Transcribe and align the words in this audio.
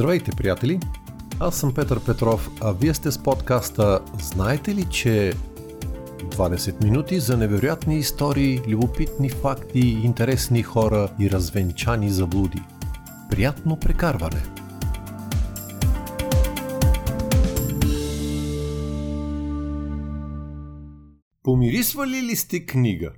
Здравейте, 0.00 0.30
приятели! 0.30 0.80
Аз 1.40 1.56
съм 1.56 1.74
Петър 1.74 2.04
Петров, 2.04 2.50
а 2.60 2.72
вие 2.72 2.94
сте 2.94 3.10
с 3.10 3.22
подкаста 3.22 4.00
Знаете 4.22 4.74
ли, 4.74 4.84
че 4.90 5.32
20 6.18 6.84
минути 6.84 7.20
за 7.20 7.36
невероятни 7.36 7.98
истории, 7.98 8.60
любопитни 8.68 9.30
факти, 9.30 9.80
интересни 9.80 10.62
хора 10.62 11.08
и 11.20 11.30
развенчани 11.30 12.10
заблуди. 12.10 12.62
Приятно 13.30 13.80
прекарване! 13.80 14.42
Помирисвали 21.42 22.22
ли 22.22 22.36
сте 22.36 22.66
книга? 22.66 23.12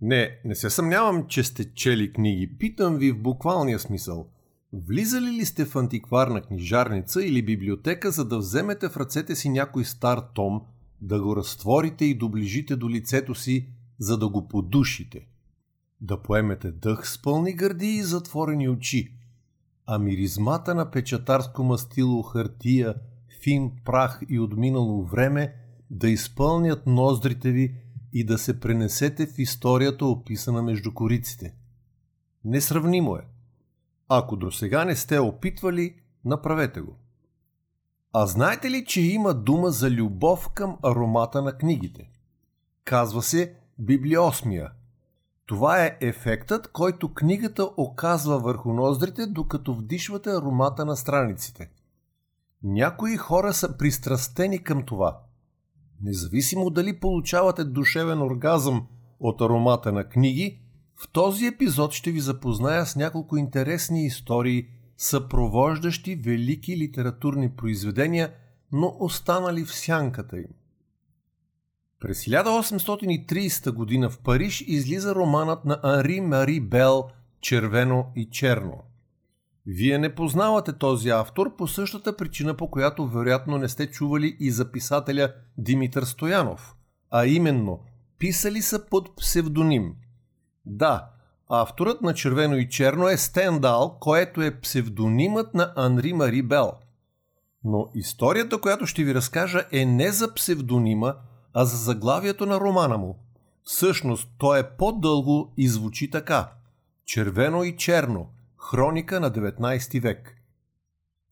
Не, 0.00 0.30
не 0.44 0.54
се 0.54 0.70
съмнявам, 0.70 1.26
че 1.28 1.44
сте 1.44 1.74
чели 1.74 2.12
книги. 2.12 2.58
Питам 2.58 2.96
ви 2.96 3.12
в 3.12 3.22
буквалния 3.22 3.78
смисъл– 3.78 4.26
Влизали 4.72 5.30
ли 5.30 5.44
сте 5.44 5.64
в 5.64 5.76
антикварна 5.76 6.42
книжарница 6.42 7.24
или 7.24 7.44
библиотека, 7.44 8.10
за 8.10 8.24
да 8.24 8.38
вземете 8.38 8.88
в 8.88 8.96
ръцете 8.96 9.36
си 9.36 9.48
някой 9.48 9.84
стар 9.84 10.18
том, 10.34 10.62
да 11.00 11.20
го 11.20 11.36
разтворите 11.36 12.04
и 12.04 12.18
доближите 12.18 12.76
до 12.76 12.90
лицето 12.90 13.34
си, 13.34 13.68
за 13.98 14.18
да 14.18 14.28
го 14.28 14.48
подушите? 14.48 15.26
Да 16.00 16.22
поемете 16.22 16.70
дъх 16.72 17.08
с 17.08 17.22
пълни 17.22 17.52
гърди 17.52 17.86
и 17.86 18.02
затворени 18.02 18.68
очи, 18.68 19.14
а 19.86 19.98
миризмата 19.98 20.74
на 20.74 20.90
печатарско 20.90 21.64
мастило, 21.64 22.22
хартия, 22.22 22.94
фин 23.42 23.72
прах 23.84 24.20
и 24.28 24.40
отминало 24.40 25.04
време 25.04 25.54
да 25.90 26.08
изпълнят 26.08 26.86
ноздрите 26.86 27.52
ви 27.52 27.74
и 28.12 28.24
да 28.24 28.38
се 28.38 28.60
пренесете 28.60 29.26
в 29.26 29.38
историята, 29.38 30.06
описана 30.06 30.62
между 30.62 30.94
кориците. 30.94 31.54
Несравнимо 32.44 33.16
е. 33.16 33.31
Ако 34.14 34.36
до 34.36 34.50
сега 34.50 34.84
не 34.84 34.96
сте 34.96 35.18
опитвали, 35.18 35.94
направете 36.24 36.80
го. 36.80 36.96
А 38.12 38.26
знаете 38.26 38.70
ли, 38.70 38.84
че 38.84 39.00
има 39.00 39.34
дума 39.34 39.70
за 39.70 39.90
любов 39.90 40.50
към 40.54 40.78
аромата 40.82 41.42
на 41.42 41.52
книгите? 41.52 42.10
Казва 42.84 43.22
се 43.22 43.54
библиосмия. 43.78 44.70
Това 45.46 45.84
е 45.84 45.98
ефектът, 46.00 46.72
който 46.72 47.14
книгата 47.14 47.70
оказва 47.76 48.38
върху 48.38 48.72
ноздрите, 48.72 49.26
докато 49.26 49.74
вдишвате 49.74 50.30
аромата 50.30 50.84
на 50.84 50.96
страниците. 50.96 51.70
Някои 52.62 53.16
хора 53.16 53.52
са 53.52 53.76
пристрастени 53.76 54.64
към 54.64 54.82
това. 54.82 55.20
Независимо 56.02 56.70
дали 56.70 57.00
получавате 57.00 57.64
душевен 57.64 58.22
оргазъм 58.22 58.86
от 59.20 59.40
аромата 59.40 59.92
на 59.92 60.08
книги 60.08 60.61
в 61.02 61.08
този 61.08 61.46
епизод 61.46 61.92
ще 61.92 62.10
ви 62.10 62.20
запозная 62.20 62.86
с 62.86 62.96
няколко 62.96 63.36
интересни 63.36 64.06
истории, 64.06 64.66
съпровождащи 64.96 66.14
велики 66.16 66.76
литературни 66.76 67.50
произведения, 67.50 68.32
но 68.72 68.96
останали 69.00 69.64
в 69.64 69.74
сянката 69.74 70.36
им. 70.36 70.48
През 72.00 72.24
1830 72.24 73.70
година 73.70 74.10
в 74.10 74.18
Париж 74.18 74.64
излиза 74.66 75.14
романът 75.14 75.64
на 75.64 75.80
Анри 75.82 76.20
Мари 76.20 76.60
Бел 76.60 77.04
«Червено 77.40 78.06
и 78.16 78.30
черно». 78.30 78.82
Вие 79.66 79.98
не 79.98 80.14
познавате 80.14 80.72
този 80.72 81.10
автор 81.10 81.56
по 81.56 81.68
същата 81.68 82.16
причина, 82.16 82.56
по 82.56 82.70
която 82.70 83.08
вероятно 83.08 83.58
не 83.58 83.68
сте 83.68 83.90
чували 83.90 84.36
и 84.40 84.50
за 84.50 84.72
писателя 84.72 85.34
Димитър 85.58 86.02
Стоянов, 86.02 86.74
а 87.10 87.26
именно 87.26 87.80
писали 88.18 88.62
са 88.62 88.86
под 88.86 89.16
псевдоним– 89.16 89.94
да, 90.66 91.06
авторът 91.48 92.02
на 92.02 92.14
Червено 92.14 92.56
и 92.56 92.68
черно 92.68 93.08
е 93.08 93.16
Стендал, 93.16 93.96
което 94.00 94.42
е 94.42 94.60
псевдонимът 94.60 95.54
на 95.54 95.72
Анри 95.76 96.12
Мари 96.12 96.42
Бел. 96.42 96.72
Но 97.64 97.90
историята, 97.94 98.60
която 98.60 98.86
ще 98.86 99.04
ви 99.04 99.14
разкажа 99.14 99.64
е 99.72 99.84
не 99.84 100.12
за 100.12 100.34
псевдонима, 100.34 101.14
а 101.54 101.64
за 101.64 101.76
заглавието 101.76 102.46
на 102.46 102.60
романа 102.60 102.98
му. 102.98 103.18
Всъщност, 103.64 104.28
то 104.38 104.56
е 104.56 104.76
по-дълго 104.76 105.52
и 105.56 105.68
звучи 105.68 106.10
така. 106.10 106.50
Червено 107.04 107.64
и 107.64 107.76
черно. 107.76 108.28
Хроника 108.56 109.20
на 109.20 109.30
19 109.30 110.02
век. 110.02 110.41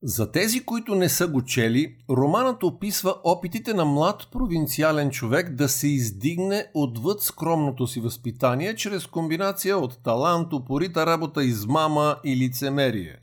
За 0.02 0.32
тези, 0.32 0.64
които 0.64 0.94
не 0.94 1.08
са 1.08 1.28
го 1.28 1.42
чели, 1.42 1.96
романът 2.10 2.62
описва 2.62 3.14
опитите 3.24 3.74
на 3.74 3.84
млад 3.84 4.28
провинциален 4.32 5.10
човек 5.10 5.54
да 5.54 5.68
се 5.68 5.88
издигне 5.88 6.66
отвъд 6.74 7.22
скромното 7.22 7.86
си 7.86 8.00
възпитание 8.00 8.76
чрез 8.76 9.06
комбинация 9.06 9.78
от 9.78 10.02
талант, 10.02 10.52
упорита 10.52 11.06
работа, 11.06 11.44
измама 11.44 12.16
и 12.24 12.36
лицемерие. 12.36 13.16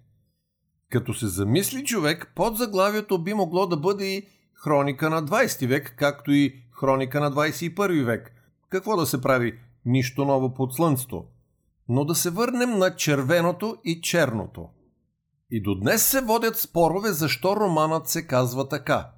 Като 0.90 1.14
се 1.14 1.28
замисли 1.28 1.84
човек, 1.84 2.32
под 2.36 2.58
заглавието 2.58 3.24
би 3.24 3.34
могло 3.34 3.68
да 3.68 3.78
бъде 3.78 4.06
и 4.06 4.28
хроника 4.54 5.10
на 5.10 5.24
20 5.24 5.68
век, 5.68 5.96
както 5.98 6.32
и 6.32 6.54
хроника 6.72 7.20
на 7.20 7.32
21 7.32 8.04
век. 8.04 8.32
Какво 8.70 8.98
да 8.98 9.06
се 9.06 9.22
прави? 9.22 9.60
Нищо 9.86 10.26
ново 10.26 10.54
под 10.54 10.74
слънцето. 10.74 11.24
Но 11.90 12.06
да 12.06 12.16
се 12.16 12.30
върнем 12.30 12.78
на 12.78 12.96
червеното 12.96 13.78
и 13.84 14.02
черното– 14.02 14.70
и 15.52 15.62
до 15.62 15.76
днес 15.76 16.06
се 16.06 16.22
водят 16.22 16.58
спорове 16.58 17.12
защо 17.12 17.56
романът 17.56 18.08
се 18.08 18.28
казва 18.28 18.70
така. 18.70 19.10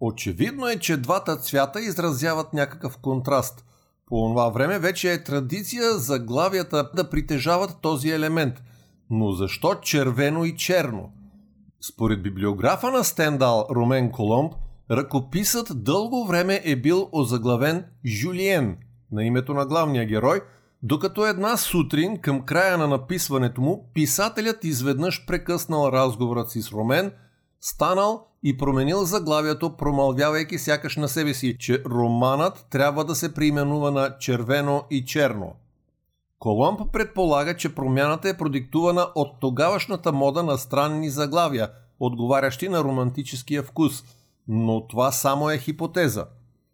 Очевидно 0.00 0.68
е, 0.68 0.78
че 0.78 0.96
двата 0.96 1.36
цвята 1.36 1.80
изразяват 1.80 2.52
някакъв 2.52 2.98
контраст. 2.98 3.64
По 4.06 4.28
това 4.28 4.48
време 4.48 4.78
вече 4.78 5.12
е 5.12 5.24
традиция 5.24 5.92
заглавията 5.92 6.90
да 6.96 7.10
притежават 7.10 7.76
този 7.80 8.10
елемент. 8.10 8.62
Но 9.10 9.32
защо 9.32 9.74
червено 9.74 10.44
и 10.44 10.56
черно? 10.56 11.12
Според 11.92 12.22
библиографа 12.22 12.90
на 12.90 13.04
Стендал 13.04 13.66
Ромен 13.70 14.10
Коломб, 14.10 14.52
ръкописът 14.90 15.84
дълго 15.84 16.26
време 16.26 16.60
е 16.64 16.76
бил 16.76 17.08
озаглавен 17.12 17.84
Жюлиен 18.06 18.76
на 19.12 19.24
името 19.24 19.54
на 19.54 19.66
главния 19.66 20.06
герой– 20.06 20.40
докато 20.82 21.26
една 21.26 21.56
сутрин, 21.56 22.18
към 22.18 22.42
края 22.42 22.78
на 22.78 22.88
написването 22.88 23.60
му, 23.60 23.90
писателят 23.94 24.64
изведнъж 24.64 25.26
прекъснал 25.26 25.88
разговорът 25.92 26.50
си 26.50 26.62
с 26.62 26.72
Ромен, 26.72 27.12
станал 27.60 28.26
и 28.42 28.56
променил 28.56 29.04
заглавието, 29.04 29.76
промълвявайки 29.76 30.58
сякаш 30.58 30.96
на 30.96 31.08
себе 31.08 31.34
си, 31.34 31.56
че 31.58 31.84
романът 31.84 32.66
трябва 32.70 33.04
да 33.04 33.14
се 33.14 33.34
преименува 33.34 33.90
на 33.90 34.18
червено 34.18 34.84
и 34.90 35.04
черно. 35.04 35.52
Коломб 36.38 36.92
предполага, 36.92 37.56
че 37.56 37.74
промяната 37.74 38.28
е 38.28 38.36
продиктувана 38.36 39.06
от 39.14 39.40
тогавашната 39.40 40.12
мода 40.12 40.42
на 40.42 40.58
странни 40.58 41.10
заглавия, 41.10 41.70
отговарящи 42.00 42.68
на 42.68 42.84
романтическия 42.84 43.62
вкус, 43.62 44.04
но 44.48 44.86
това 44.86 45.12
само 45.12 45.50
е 45.50 45.58
хипотеза. 45.58 46.26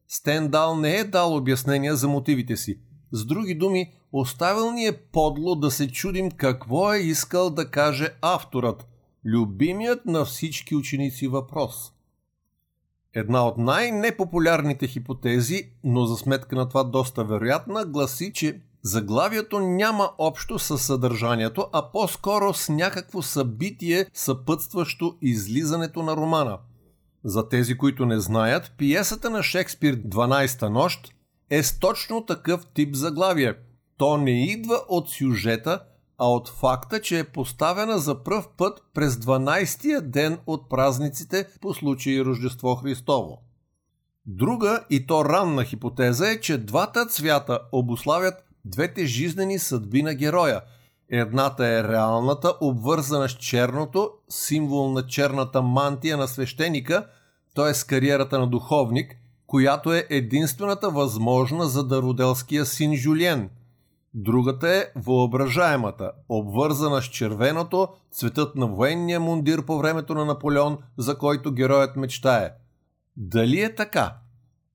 Стендал 0.09 0.77
не 0.77 0.97
е 0.97 1.05
дал 1.05 1.37
обяснения 1.37 1.97
за 1.97 2.09
мотивите 2.09 2.57
си– 2.57 2.79
с 3.13 3.25
други 3.25 3.55
думи, 3.55 3.93
оставил 4.13 4.73
ни 4.73 4.87
е 4.87 4.97
подло 4.97 5.55
да 5.55 5.71
се 5.71 5.93
чудим 5.93 6.31
какво 6.31 6.93
е 6.95 6.99
искал 6.99 7.51
да 7.51 7.71
каже 7.71 8.09
авторът, 8.23 8.89
любимият 9.25 10.07
на 10.07 10.25
всички 10.25 10.77
ученици 10.77 11.29
въпрос. 11.29 11.93
Една 13.15 13.47
от 13.47 13.59
най-непопулярните 13.59 14.87
хипотези, 14.87 15.71
но 15.85 16.07
за 16.07 16.17
сметка 16.17 16.57
на 16.57 16.69
това 16.69 16.85
доста 16.85 17.25
вероятна, 17.25 17.85
гласи, 17.85 18.33
че 18.33 18.61
заглавието 18.83 19.61
няма 19.61 20.11
общо 20.19 20.59
с 20.59 20.79
съдържанието, 20.79 21.67
а 21.73 21.93
по-скоро 21.93 22.55
с 22.55 22.69
някакво 22.69 23.23
събитие, 23.23 24.07
съпътстващо 24.15 25.17
излизането 25.23 26.03
на 26.03 26.17
романа. 26.17 26.59
За 27.25 27.49
тези, 27.49 27.79
които 27.79 28.07
не 28.07 28.21
знаят, 28.21 28.73
пиесата 28.79 29.31
на 29.31 29.43
Шекспир 29.43 29.97
«12-та 29.97 30.69
нощ» 30.69 31.15
е 31.51 31.63
с 31.63 31.79
точно 31.79 32.27
такъв 32.27 32.67
тип 32.67 32.95
заглавие. 32.95 33.55
То 33.99 34.17
не 34.17 34.45
идва 34.45 34.81
от 34.89 35.11
сюжета, 35.11 35.81
а 36.19 36.31
от 36.31 36.49
факта, 36.49 37.01
че 37.01 37.19
е 37.19 37.25
поставена 37.25 37.99
за 37.99 38.25
пръв 38.25 38.49
път 38.57 38.83
през 38.95 39.15
12-тия 39.15 40.01
ден 40.01 40.39
от 40.47 40.69
празниците 40.69 41.49
по 41.61 41.75
случай 41.75 42.21
Рождество 42.21 42.75
Христово. 42.75 43.43
Друга 44.27 44.85
и 44.91 45.07
то 45.07 45.25
ранна 45.25 45.65
хипотеза 45.65 46.31
е, 46.31 46.41
че 46.41 46.59
двата 46.59 47.07
цвята 47.07 47.61
обославят 47.73 48.35
двете 48.65 49.07
жизнени 49.07 49.59
съдби 49.59 50.03
на 50.03 50.15
героя. 50.15 50.61
Едната 51.09 51.67
е 51.67 51.85
реалната, 51.85 52.55
обвързана 52.61 53.29
с 53.29 53.33
черното, 53.33 54.11
символ 54.29 54.91
на 54.91 55.07
черната 55.07 55.63
мантия 55.63 56.17
на 56.17 56.29
свещеника, 56.29 57.07
т.е. 57.55 57.87
кариерата 57.87 58.39
на 58.39 58.47
духовник– 58.47 59.17
която 59.49 59.93
е 59.93 60.07
единствената 60.11 60.91
възможна 60.91 61.69
за 61.69 61.87
дароделския 61.87 62.67
син 62.67 62.97
Жюлиен. 62.97 63.51
Другата 64.15 64.69
е 64.69 64.87
въображаемата, 64.97 66.13
обвързана 66.29 67.03
с 67.03 67.05
червеното, 67.05 67.89
цветът 68.11 68.57
на 68.57 68.67
военния 68.67 69.21
мундир 69.21 69.65
по 69.65 69.79
времето 69.79 70.15
на 70.15 70.25
Наполеон, 70.25 70.79
за 70.99 71.19
който 71.19 71.53
героят 71.53 71.97
мечтае. 71.97 72.51
Дали 73.17 73.61
е 73.61 73.75
така? 73.75 74.15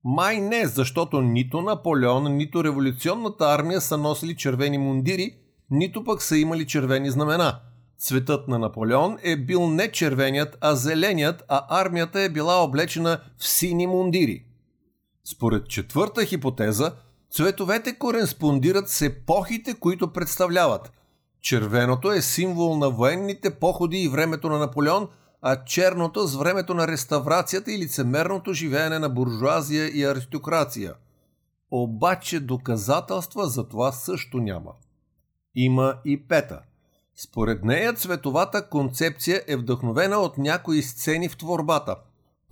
Май 0.04 0.40
не, 0.40 0.66
защото 0.66 1.20
нито 1.20 1.62
Наполеон, 1.62 2.36
нито 2.36 2.64
революционната 2.64 3.44
армия 3.44 3.80
са 3.80 3.98
носили 3.98 4.36
червени 4.36 4.78
мундири, 4.78 5.36
нито 5.70 6.04
пък 6.04 6.22
са 6.22 6.36
имали 6.36 6.66
червени 6.66 7.10
знамена. 7.10 7.60
Цветът 7.98 8.48
на 8.48 8.58
Наполеон 8.58 9.18
е 9.22 9.36
бил 9.36 9.70
не 9.70 9.92
червеният, 9.92 10.58
а 10.60 10.74
зеленият, 10.74 11.44
а 11.48 11.80
армията 11.80 12.20
е 12.20 12.28
била 12.28 12.64
облечена 12.64 13.20
в 13.38 13.48
сини 13.48 13.86
мундири. 13.86 14.44
Според 15.24 15.68
четвърта 15.68 16.24
хипотеза, 16.24 16.92
цветовете 17.34 17.98
кореспондират 17.98 18.88
с 18.88 19.02
епохите, 19.02 19.74
които 19.74 20.12
представляват. 20.12 20.92
Червеното 21.40 22.12
е 22.12 22.22
символ 22.22 22.76
на 22.76 22.90
военните 22.90 23.54
походи 23.54 23.98
и 23.98 24.08
времето 24.08 24.48
на 24.48 24.58
Наполеон, 24.58 25.08
а 25.42 25.64
черното 25.64 26.26
с 26.26 26.36
времето 26.36 26.74
на 26.74 26.88
реставрацията 26.88 27.72
и 27.72 27.78
лицемерното 27.78 28.52
живеене 28.52 28.98
на 28.98 29.08
буржуазия 29.08 29.88
и 29.88 30.04
аристокрация. 30.04 30.94
Обаче 31.70 32.40
доказателства 32.40 33.46
за 33.46 33.68
това 33.68 33.92
също 33.92 34.38
няма. 34.38 34.72
Има 35.54 35.94
и 36.04 36.28
пета– 36.28 36.60
според 37.16 37.64
нея 37.64 37.92
цветовата 37.92 38.68
концепция 38.68 39.42
е 39.46 39.56
вдъхновена 39.56 40.16
от 40.16 40.38
някои 40.38 40.82
сцени 40.82 41.28
в 41.28 41.36
творбата. 41.36 41.96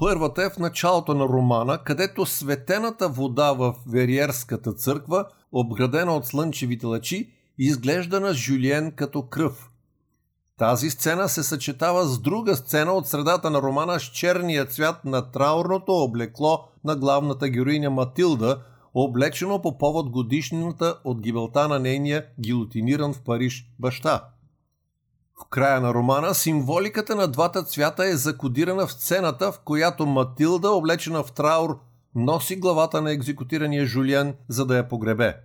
Първата 0.02 0.43
е 0.43 0.50
в 0.50 0.58
началото 0.58 1.14
на 1.14 1.25
романа, 1.25 1.78
където 1.84 2.26
светената 2.26 3.08
вода 3.08 3.52
в 3.52 3.75
Вериерската 3.87 4.72
църква, 4.72 5.25
обградена 5.52 6.16
от 6.16 6.26
слънчевите 6.26 6.87
лъчи, 6.87 7.31
изглежда 7.58 8.20
на 8.20 8.34
Жюлиен 8.34 8.93
като 8.93 9.22
кръв. 9.22 9.70
Тази 10.58 10.90
сцена 10.90 11.28
се 11.28 11.43
съчетава 11.43 12.04
с 12.04 12.19
друга 12.19 12.56
сцена 12.56 12.93
от 12.93 13.08
средата 13.08 13.50
на 13.50 13.62
романа 13.62 14.00
с 14.00 14.02
черния 14.02 14.66
цвят 14.66 15.04
на 15.04 15.31
траурното 15.31 15.93
облекло 15.93 16.64
на 16.84 16.96
главната 16.96 17.49
героиня 17.49 17.90
Матилда, 17.90 18.58
облечено 18.94 19.62
по 19.62 19.78
повод 19.78 20.10
годишнината 20.10 20.99
от 21.04 21.20
гибелта 21.20 21.69
на 21.69 21.78
нейния 21.78 22.26
гилотиниран 22.40 23.14
в 23.14 23.20
Париж 23.20 23.66
баща. 23.78 24.31
В 25.43 25.49
края 25.49 25.81
на 25.81 25.94
романа 25.94 26.35
символиката 26.35 27.17
на 27.17 27.29
двата 27.29 27.62
цвята 27.62 28.05
е 28.05 28.17
закодирана 28.17 28.87
в 28.87 28.93
сцената, 28.93 29.53
в 29.53 29.59
която 29.65 30.06
Матилда, 30.06 30.71
облечена 30.71 31.23
в 31.23 31.33
траур, 31.33 31.79
носи 32.15 32.56
главата 32.56 33.03
на 33.03 33.12
екзекутирания 33.12 33.87
Жулиан, 33.87 34.35
за 34.49 34.67
да 34.67 34.77
я 34.77 34.89
погребе. 34.89 35.37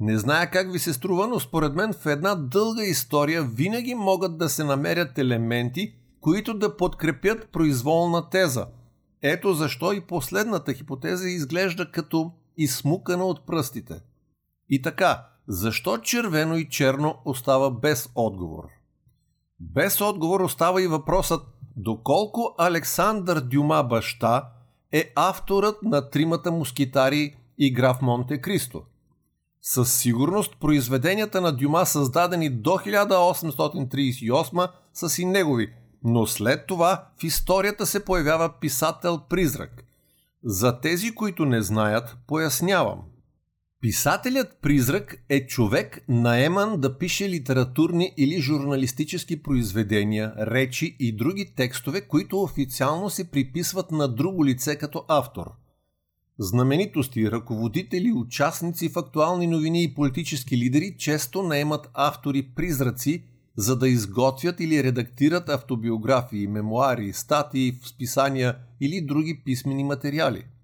Не 0.00 0.18
зная 0.18 0.50
как 0.50 0.72
ви 0.72 0.78
се 0.78 0.92
струва, 0.92 1.26
но 1.26 1.40
според 1.40 1.74
мен 1.74 1.92
в 1.92 2.06
една 2.06 2.34
дълга 2.34 2.82
история 2.82 3.42
винаги 3.42 3.94
могат 3.94 4.38
да 4.38 4.48
се 4.48 4.64
намерят 4.64 5.18
елементи, 5.18 5.94
които 6.20 6.54
да 6.54 6.76
подкрепят 6.76 7.48
произволна 7.52 8.30
теза. 8.30 8.66
Ето 9.22 9.54
защо 9.54 9.92
и 9.92 10.00
последната 10.00 10.72
хипотеза 10.72 11.28
изглежда 11.28 11.90
като 11.90 12.32
изсмукана 12.56 13.24
от 13.24 13.46
пръстите. 13.46 14.00
И 14.68 14.82
така, 14.82 15.26
защо 15.48 15.98
червено 15.98 16.56
и 16.56 16.68
черно 16.68 17.14
остава 17.24 17.70
без 17.70 18.08
отговор? 18.14 18.79
Без 19.60 20.00
отговор 20.00 20.40
остава 20.40 20.82
и 20.82 20.86
въпросът 20.86 21.42
доколко 21.76 22.54
Александър 22.58 23.40
Дюма 23.40 23.82
баща 23.82 24.48
е 24.92 25.12
авторът 25.16 25.82
на 25.82 26.10
тримата 26.10 26.52
мускитари 26.52 27.36
и 27.58 27.72
граф 27.72 28.02
Монте 28.02 28.40
Кристо. 28.40 28.82
Със 29.62 29.92
сигурност 29.92 30.56
произведенията 30.60 31.40
на 31.40 31.56
Дюма, 31.56 31.86
създадени 31.86 32.50
до 32.50 32.70
1838, 32.70 34.70
са 34.92 35.08
си 35.08 35.24
негови, 35.24 35.72
но 36.04 36.26
след 36.26 36.66
това 36.66 37.06
в 37.20 37.24
историята 37.24 37.86
се 37.86 38.04
появява 38.04 38.52
писател-призрак. 38.60 39.84
За 40.44 40.80
тези, 40.80 41.14
които 41.14 41.44
не 41.44 41.62
знаят, 41.62 42.16
пояснявам. 42.26 42.98
Писателят 43.80 44.58
призрак 44.62 45.24
е 45.28 45.46
човек 45.46 46.04
наеман 46.08 46.80
да 46.80 46.98
пише 46.98 47.28
литературни 47.28 48.14
или 48.16 48.40
журналистически 48.40 49.42
произведения, 49.42 50.34
речи 50.38 50.96
и 50.98 51.16
други 51.16 51.52
текстове, 51.56 52.00
които 52.00 52.42
официално 52.42 53.10
се 53.10 53.30
приписват 53.30 53.90
на 53.90 54.08
друго 54.08 54.46
лице 54.46 54.76
като 54.76 55.04
автор. 55.08 55.50
Знаменитости, 56.38 57.30
ръководители, 57.30 58.12
участници 58.12 58.88
в 58.88 58.96
актуални 58.96 59.46
новини 59.46 59.82
и 59.82 59.94
политически 59.94 60.58
лидери 60.58 60.96
често 60.98 61.42
наемат 61.42 61.90
автори-призраци, 61.94 63.24
за 63.56 63.78
да 63.78 63.88
изготвят 63.88 64.60
или 64.60 64.84
редактират 64.84 65.48
автобиографии, 65.48 66.46
мемуари, 66.46 67.12
статии 67.12 67.78
в 67.82 67.88
списания 67.88 68.56
или 68.80 69.00
други 69.00 69.42
писмени 69.44 69.84
материали– 69.84 70.44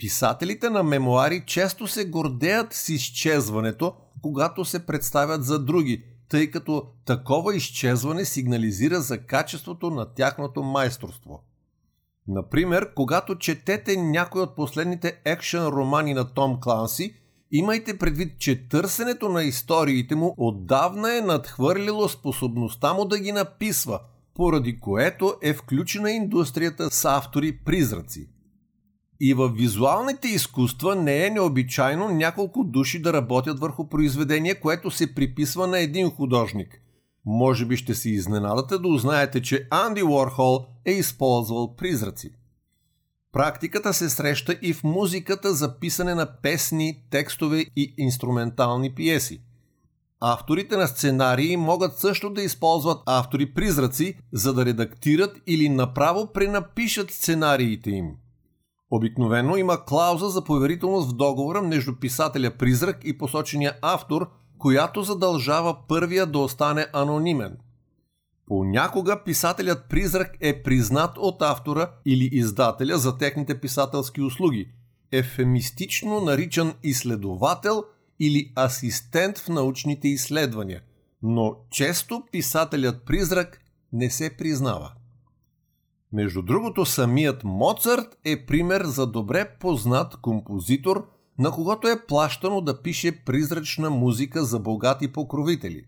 Писателите 0.00 0.70
на 0.70 0.82
мемуари 0.82 1.42
често 1.46 1.86
се 1.86 2.04
гордеят 2.04 2.72
с 2.72 2.88
изчезването, 2.88 3.94
когато 4.22 4.64
се 4.64 4.86
представят 4.86 5.44
за 5.44 5.64
други, 5.64 6.04
тъй 6.28 6.50
като 6.50 6.86
такова 7.04 7.56
изчезване 7.56 8.24
сигнализира 8.24 9.00
за 9.00 9.18
качеството 9.18 9.90
на 9.90 10.14
тяхното 10.14 10.62
майсторство. 10.62 11.42
Например, 12.28 12.94
когато 12.94 13.38
четете 13.38 13.96
някой 13.96 14.42
от 14.42 14.56
последните 14.56 15.20
екшен 15.24 15.66
романи 15.66 16.14
на 16.14 16.34
Том 16.34 16.60
Кланси, 16.60 17.14
имайте 17.50 17.98
предвид, 17.98 18.38
че 18.38 18.68
търсенето 18.68 19.28
на 19.28 19.42
историите 19.42 20.14
му 20.14 20.34
отдавна 20.36 21.16
е 21.16 21.20
надхвърлило 21.20 22.08
способността 22.08 22.94
му 22.94 23.04
да 23.04 23.18
ги 23.18 23.32
написва, 23.32 24.00
поради 24.34 24.80
което 24.80 25.34
е 25.42 25.54
включена 25.54 26.10
индустрията 26.10 26.90
с 26.90 27.04
автори-призраци– 27.04 28.28
и 29.20 29.34
в 29.34 29.48
визуалните 29.48 30.28
изкуства 30.28 30.96
не 30.96 31.26
е 31.26 31.30
необичайно 31.30 32.08
няколко 32.08 32.64
души 32.64 33.02
да 33.02 33.12
работят 33.12 33.60
върху 33.60 33.88
произведение, 33.88 34.54
което 34.54 34.90
се 34.90 35.14
приписва 35.14 35.66
на 35.66 35.78
един 35.78 36.10
художник. 36.10 36.80
Може 37.26 37.66
би 37.66 37.76
ще 37.76 37.94
се 37.94 38.10
изненадате 38.10 38.78
да 38.78 38.88
узнаете, 38.88 39.42
че 39.42 39.66
Анди 39.70 40.02
Уорхол 40.02 40.66
е 40.84 40.92
използвал 40.92 41.76
призраци. 41.76 42.30
Практиката 43.32 43.94
се 43.94 44.10
среща 44.10 44.58
и 44.62 44.72
в 44.72 44.84
музиката 44.84 45.54
за 45.54 45.78
писане 45.78 46.14
на 46.14 46.26
песни, 46.42 47.02
текстове 47.10 47.64
и 47.76 47.94
инструментални 47.98 48.94
пиеси. 48.94 49.42
Авторите 50.20 50.76
на 50.76 50.86
сценарии 50.86 51.56
могат 51.56 51.98
също 51.98 52.30
да 52.30 52.42
използват 52.42 53.02
автори-призраци, 53.06 54.14
за 54.32 54.54
да 54.54 54.66
редактират 54.66 55.36
или 55.46 55.68
направо 55.68 56.32
пренапишат 56.32 57.10
сценариите 57.10 57.90
им– 57.90 58.10
Обикновено 58.90 59.56
има 59.56 59.84
клауза 59.84 60.28
за 60.28 60.44
поверителност 60.44 61.10
в 61.10 61.16
договора 61.16 61.62
между 61.62 61.96
писателя 61.96 62.50
Призрак 62.50 63.00
и 63.04 63.18
посочения 63.18 63.78
автор, 63.82 64.30
която 64.58 65.02
задължава 65.02 65.76
първия 65.88 66.26
да 66.26 66.38
остане 66.38 66.86
анонимен. 66.92 67.58
Понякога 68.46 69.24
писателят 69.24 69.88
Призрак 69.88 70.36
е 70.40 70.62
признат 70.62 71.18
от 71.18 71.42
автора 71.42 71.90
или 72.06 72.28
издателя 72.32 72.98
за 72.98 73.18
техните 73.18 73.60
писателски 73.60 74.22
услуги, 74.22 74.72
ефемистично 75.12 76.20
наричан 76.20 76.74
изследовател 76.82 77.84
или 78.20 78.52
асистент 78.56 79.38
в 79.38 79.48
научните 79.48 80.08
изследвания, 80.08 80.80
но 81.22 81.56
често 81.70 82.22
писателят 82.32 83.02
Призрак 83.06 83.60
не 83.92 84.10
се 84.10 84.36
признава. 84.36 84.92
Между 86.12 86.42
другото, 86.42 86.86
самият 86.86 87.44
Моцарт 87.44 88.18
е 88.24 88.46
пример 88.46 88.84
за 88.84 89.06
добре 89.06 89.56
познат 89.60 90.16
композитор, 90.16 91.06
на 91.38 91.50
когото 91.50 91.88
е 91.88 92.06
плащано 92.06 92.60
да 92.60 92.82
пише 92.82 93.24
призрачна 93.24 93.90
музика 93.90 94.44
за 94.44 94.58
богати 94.58 95.12
покровители. 95.12 95.84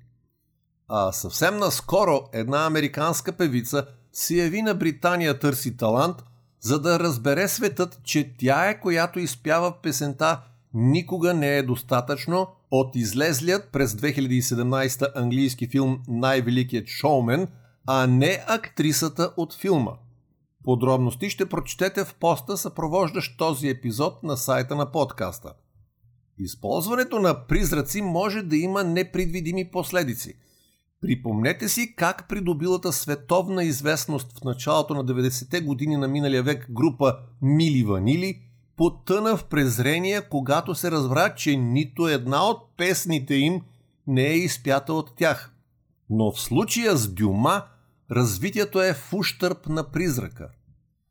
А 0.89 1.13
съвсем 1.13 1.59
наскоро 1.59 2.21
една 2.33 2.67
американска 2.67 3.33
певица 3.33 3.87
се 4.13 4.35
яви 4.35 4.63
на 4.63 4.75
Британия 4.75 5.39
търси 5.39 5.77
талант, 5.77 6.17
за 6.61 6.81
да 6.81 6.99
разбере 6.99 7.49
светът, 7.49 8.01
че 8.05 8.35
тя 8.39 8.69
е 8.69 8.81
която 8.81 9.19
изпява 9.19 9.73
песента 9.83 10.41
«Никога 10.75 11.35
не 11.35 11.57
е 11.57 11.63
достатъчно» 11.63 12.49
от 12.71 12.97
излезлият 12.97 13.69
през 13.73 13.93
2017 13.93 15.17
английски 15.17 15.69
филм 15.69 16.03
«Най-великият 16.09 16.89
шоумен», 16.89 17.49
а 17.87 18.07
не 18.07 18.45
актрисата 18.49 19.33
от 19.37 19.55
филма. 19.55 19.93
Подробности 20.65 21.31
ще 21.31 21.49
прочетете 21.49 22.05
в 22.05 22.15
поста, 22.15 22.57
съпровождащ 22.57 23.39
този 23.39 23.69
епизод 23.69 24.23
на 24.23 24.37
сайта 24.37 24.77
на 24.77 24.93
подкаста. 24.93 25.53
Използването 26.39 27.19
на 27.19 27.47
призраци 27.47 28.03
може 28.03 28.43
да 28.43 28.57
има 28.57 28.85
непредвидими 28.85 29.71
последици. 29.71 30.35
Припомнете 31.01 31.69
си 31.69 31.95
как 31.97 32.29
придобилата 32.29 32.93
световна 32.93 33.65
известност 33.65 34.39
в 34.39 34.45
началото 34.45 34.95
на 34.95 35.05
90-те 35.05 35.61
години 35.61 35.97
на 35.97 36.09
миналия 36.09 36.43
век 36.43 36.67
група 36.71 37.17
Мили 37.43 37.85
Ванили 37.85 38.41
потъна 38.77 39.37
в 39.37 39.45
презрение, 39.45 40.21
когато 40.31 40.75
се 40.75 40.91
разбра, 40.91 41.35
че 41.35 41.57
нито 41.57 42.09
една 42.09 42.45
от 42.45 42.77
песните 42.77 43.35
им 43.35 43.63
не 44.07 44.27
е 44.27 44.37
изпята 44.37 44.93
от 44.95 45.17
тях. 45.17 45.55
Но 46.11 46.33
в 46.33 46.41
случая 46.41 46.97
с 46.97 47.09
Дюма 47.09 47.63
развитието 48.13 48.83
е 48.83 48.95
в 48.95 49.13
ущърп 49.13 49.69
на 49.69 49.91
призрака. 49.91 50.49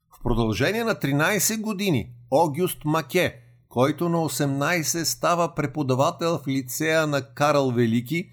В 0.09 0.23
продължение 0.23 0.83
на 0.83 0.95
13 0.95 1.61
години 1.61 2.11
Огюст 2.31 2.85
Маке, 2.85 3.35
който 3.69 4.09
на 4.09 4.17
18 4.17 5.03
става 5.03 5.55
преподавател 5.55 6.37
в 6.37 6.47
лицея 6.47 7.07
на 7.07 7.21
Карл 7.21 7.71
Велики, 7.71 8.29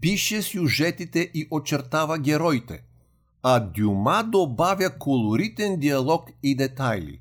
пише 0.00 0.42
сюжетите 0.42 1.30
и 1.34 1.48
очертава 1.50 2.18
героите, 2.18 2.82
а 3.42 3.60
Дюма 3.60 4.24
добавя 4.32 4.90
колоритен 4.98 5.80
диалог 5.80 6.30
и 6.42 6.56
детайли. 6.56 7.20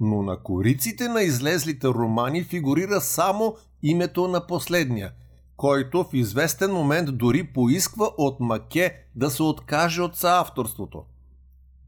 Но 0.00 0.22
на 0.22 0.42
кориците 0.42 1.08
на 1.08 1.22
излезлите 1.22 1.86
романи 1.88 2.44
фигурира 2.44 3.00
само 3.00 3.56
името 3.82 4.28
на 4.28 4.46
последния, 4.46 5.12
който 5.56 6.04
в 6.04 6.14
известен 6.14 6.72
момент 6.72 7.18
дори 7.18 7.44
поисква 7.46 8.10
от 8.18 8.40
Маке 8.40 8.94
да 9.14 9.30
се 9.30 9.42
откаже 9.42 10.02
от 10.02 10.16
съавторството. 10.16 11.04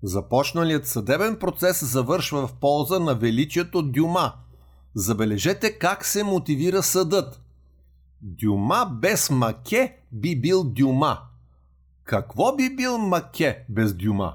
Започналият 0.02 0.86
съдебен 0.86 1.36
процес 1.36 1.84
завършва 1.84 2.46
в 2.46 2.52
полза 2.52 2.98
на 2.98 3.14
величието 3.14 3.82
Дюма. 3.82 4.32
Забележете 4.94 5.78
как 5.78 6.06
се 6.06 6.24
мотивира 6.24 6.82
съдът. 6.82 7.40
Дюма 8.22 8.90
без 9.00 9.30
Маке 9.30 9.96
би 10.12 10.40
бил 10.40 10.64
Дюма. 10.64 11.18
Какво 12.04 12.56
би 12.56 12.76
бил 12.76 12.98
Маке 12.98 13.64
без 13.68 13.94
Дюма? 13.94 14.34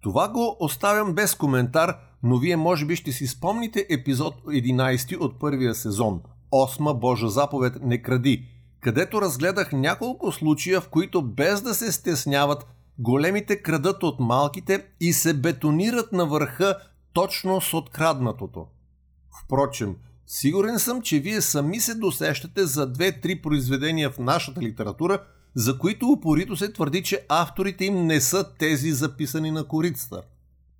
Това 0.00 0.28
го 0.28 0.56
оставям 0.60 1.14
без 1.14 1.34
коментар, 1.34 1.96
но 2.22 2.38
вие 2.38 2.56
може 2.56 2.86
би 2.86 2.96
ще 2.96 3.12
си 3.12 3.26
спомните 3.26 3.86
епизод 3.90 4.34
11 4.46 5.20
от 5.20 5.38
първия 5.40 5.74
сезон 5.74 6.20
Осма 6.52 6.94
Божа 6.94 7.28
заповед 7.28 7.82
не 7.82 8.02
кради, 8.02 8.44
където 8.80 9.22
разгледах 9.22 9.72
няколко 9.72 10.32
случая, 10.32 10.80
в 10.80 10.88
които 10.88 11.22
без 11.22 11.62
да 11.62 11.74
се 11.74 11.92
стесняват, 11.92 12.66
големите 12.98 13.62
крадат 13.62 14.02
от 14.02 14.20
малките 14.20 14.86
и 15.00 15.12
се 15.12 15.34
бетонират 15.34 16.12
на 16.12 16.26
върха 16.26 16.76
точно 17.12 17.60
с 17.60 17.74
откраднатото. 17.74 18.66
Впрочем, 19.44 19.96
сигурен 20.26 20.78
съм, 20.78 21.02
че 21.02 21.18
вие 21.18 21.40
сами 21.40 21.80
се 21.80 21.94
досещате 21.94 22.66
за 22.66 22.86
две-три 22.86 23.42
произведения 23.42 24.10
в 24.10 24.18
нашата 24.18 24.60
литература, 24.60 25.22
за 25.54 25.78
които 25.78 26.06
упорито 26.06 26.56
се 26.56 26.72
твърди, 26.72 27.02
че 27.02 27.26
авторите 27.28 27.84
им 27.84 28.06
не 28.06 28.20
са 28.20 28.54
тези 28.58 28.92
записани 28.92 29.50
на 29.50 29.64
корицата. 29.64 30.22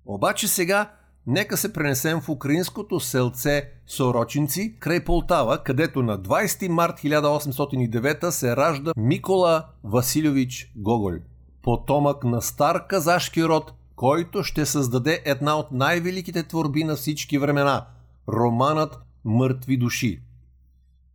Обаче 0.05 0.47
сега 0.47 0.91
нека 1.27 1.57
се 1.57 1.73
пренесем 1.73 2.21
в 2.21 2.29
украинското 2.29 2.99
селце 2.99 3.69
Сорочинци 3.87 4.75
край 4.79 5.03
Полтава, 5.03 5.63
където 5.63 6.03
на 6.03 6.19
20 6.19 6.67
март 6.67 6.99
1809 6.99 8.29
се 8.29 8.55
ражда 8.55 8.91
Микола 8.97 9.65
Васильович 9.83 10.71
Гоголь, 10.75 11.19
потомък 11.61 12.23
на 12.23 12.41
стар 12.41 12.87
казашки 12.87 13.43
род, 13.45 13.73
който 13.95 14.43
ще 14.43 14.65
създаде 14.65 15.21
една 15.25 15.55
от 15.55 15.71
най-великите 15.71 16.43
творби 16.43 16.83
на 16.83 16.95
всички 16.95 17.37
времена– 17.37 17.85
романът 18.29 18.99
Мъртви 19.25 19.77
души. 19.77 20.21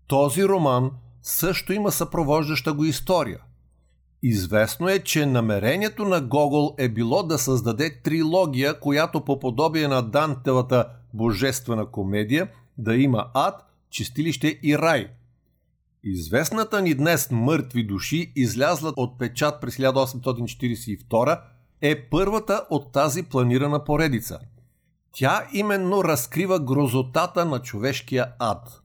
Този 0.07 0.45
роман 0.45 0.91
също 1.23 1.73
има 1.73 1.93
съпровождаща 1.93 2.73
го 2.73 2.85
история. 2.85 3.39
Известно 4.23 4.89
е, 4.89 4.99
че 4.99 5.27
намерението 5.27 6.05
на 6.05 6.21
Гогол 6.21 6.75
е 6.79 6.89
било 6.89 7.23
да 7.23 7.39
създаде 7.39 8.01
трилогия, 8.03 8.81
която 8.81 9.25
по 9.25 9.39
подобие 9.39 9.89
на 9.89 10.03
Дантевата 10.03 10.89
божествена 11.15 11.87
комедия 11.87 12.49
да 12.79 12.97
има 12.97 13.31
ад, 13.35 13.67
чистилище 13.91 14.59
и 14.63 14.79
рай. 14.79 15.11
Известната 16.05 16.83
ни 16.83 16.95
днес 16.95 17.31
Мъртви 17.31 17.85
души, 17.85 18.33
излязла 18.37 18.93
от 18.97 19.19
печат 19.19 19.61
през 19.61 19.77
1842, 19.77 21.41
е 21.81 22.09
първата 22.09 22.67
от 22.71 22.93
тази 22.93 23.23
планирана 23.23 23.85
поредица. 23.85 24.39
Тя 25.13 25.49
именно 25.53 26.05
разкрива 26.05 26.61
грозотата 26.61 27.45
на 27.45 27.63
човешкия 27.63 28.33
ад. 28.39 28.83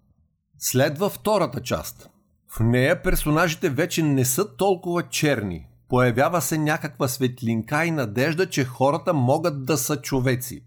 Следва 0.57 1.09
втората 1.09 1.61
част– 1.61 2.09
в 2.55 2.59
нея 2.59 3.01
персонажите 3.03 3.69
вече 3.69 4.03
не 4.03 4.25
са 4.25 4.55
толкова 4.55 5.03
черни. 5.09 5.67
Появява 5.89 6.41
се 6.41 6.57
някаква 6.57 7.07
светлинка 7.07 7.85
и 7.85 7.91
надежда, 7.91 8.49
че 8.49 8.65
хората 8.65 9.13
могат 9.13 9.65
да 9.65 9.77
са 9.77 10.01
човеци. 10.01 10.63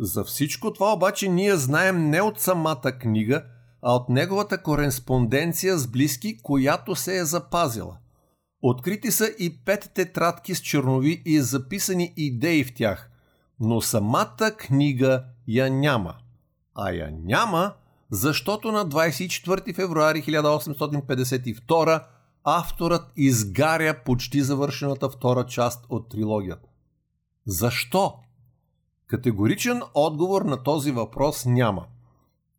За 0.00 0.24
всичко 0.24 0.72
това 0.72 0.92
обаче 0.92 1.28
ние 1.28 1.56
знаем 1.56 2.10
не 2.10 2.20
от 2.20 2.40
самата 2.40 2.92
книга, 3.00 3.44
а 3.82 3.92
от 3.92 4.08
неговата 4.08 4.62
кореспонденция 4.62 5.78
с 5.78 5.86
близки, 5.86 6.38
която 6.42 6.96
се 6.96 7.18
е 7.18 7.24
запазила. 7.24 7.96
Открити 8.62 9.10
са 9.10 9.26
и 9.38 9.58
пет 9.64 9.90
тетрадки 9.94 10.54
с 10.54 10.60
чернови 10.60 11.22
и 11.24 11.40
записани 11.40 12.12
идеи 12.16 12.64
в 12.64 12.74
тях, 12.74 13.10
но 13.60 13.80
самата 13.80 14.50
книга 14.56 15.24
я 15.48 15.70
няма. 15.70 16.14
А 16.74 16.90
я 16.90 17.12
няма, 17.24 17.72
защото 18.14 18.72
на 18.72 18.88
24 18.88 19.74
февруари 19.74 20.22
1852 20.22 22.04
авторът 22.44 23.12
изгаря 23.16 24.04
почти 24.04 24.42
завършената 24.42 25.10
втора 25.10 25.46
част 25.46 25.86
от 25.88 26.08
трилогията. 26.08 26.68
Защо? 27.46 28.14
Категоричен 29.06 29.82
отговор 29.94 30.42
на 30.42 30.62
този 30.62 30.92
въпрос 30.92 31.46
няма. 31.46 31.86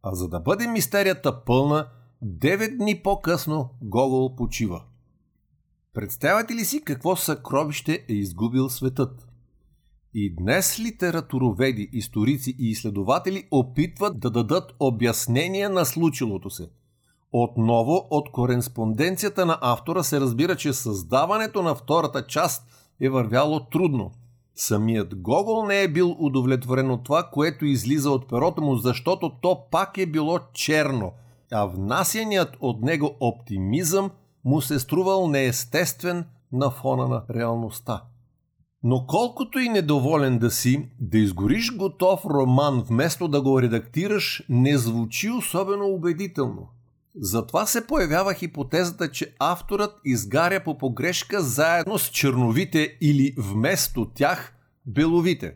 А 0.04 0.16
за 0.16 0.28
да 0.28 0.40
бъде 0.40 0.68
мистерията 0.68 1.44
пълна, 1.44 1.88
9 2.24 2.78
дни 2.78 3.04
по-късно 3.04 3.70
Гогол 3.82 4.36
почива. 4.36 4.84
Представяте 5.94 6.54
ли 6.54 6.66
си 6.66 6.84
какво 6.84 7.16
съкровище 7.16 8.06
е 8.10 8.14
изгубил 8.14 8.70
светът? 8.70 9.28
И 10.18 10.36
днес 10.36 10.80
литературоведи, 10.80 11.90
историци 11.94 12.56
и 12.60 12.70
изследователи 12.70 13.48
опитват 13.52 14.20
да 14.20 14.30
дадат 14.30 14.76
обяснение 14.80 15.70
на 15.70 15.86
случилото 15.86 16.50
се. 16.50 16.70
Отново 17.32 18.08
от 18.10 18.32
кореспонденцията 18.32 19.46
на 19.46 19.58
автора 19.62 20.04
се 20.04 20.20
разбира, 20.20 20.56
че 20.56 20.74
създаването 20.74 21.64
на 21.64 21.76
втората 21.76 22.28
част 22.28 22.68
е 23.02 23.10
вървяло 23.10 23.60
трудно. 23.60 24.12
Самият 24.56 25.16
Гогол 25.16 25.66
не 25.66 25.82
е 25.82 25.88
бил 25.88 26.16
удовлетворен 26.20 26.92
от 26.92 27.04
това, 27.04 27.30
което 27.34 27.66
излиза 27.66 28.12
от 28.12 28.30
перото 28.30 28.62
му, 28.62 28.76
защото 28.76 29.32
то 29.42 29.62
пак 29.72 29.98
е 29.98 30.06
било 30.06 30.40
черно, 30.54 31.12
а 31.52 31.66
внасяният 31.66 32.58
от 32.60 32.82
него 32.82 33.16
оптимизъм 33.20 34.12
му 34.46 34.62
се 34.62 34.80
струвал 34.80 35.28
неестествен 35.28 36.26
на 36.52 36.72
фона 36.72 37.08
на 37.08 37.24
реалността. 37.36 38.02
Но 38.88 39.06
колкото 39.08 39.60
и 39.60 39.70
недоволен 39.70 40.40
да 40.40 40.52
си, 40.52 40.90
да 41.00 41.18
изгориш 41.18 41.76
готов 41.76 42.26
роман 42.26 42.84
вместо 42.88 43.28
да 43.28 43.42
го 43.42 43.62
редактираш 43.62 44.44
не 44.50 44.78
звучи 44.78 45.30
особено 45.30 45.86
убедително. 45.86 46.68
Затова 47.16 47.66
се 47.66 47.88
появява 47.88 48.34
хипотезата, 48.34 49.12
че 49.12 49.36
авторът 49.40 50.00
изгаря 50.06 50.64
по 50.64 50.78
погрешка 50.78 51.42
заедно 51.42 52.00
с 52.00 52.10
черновите 52.10 52.98
или 53.02 53.36
вместо 53.38 54.12
тях 54.16 54.56
беловите. 54.86 55.56